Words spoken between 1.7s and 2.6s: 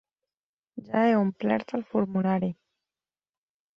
el formulari.